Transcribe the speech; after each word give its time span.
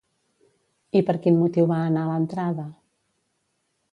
I 0.99 1.01
per 1.09 1.15
quin 1.25 1.37
motiu 1.41 1.69
va 1.73 1.77
anar 1.89 2.05
a 2.07 2.15
l'entrada? 2.15 2.65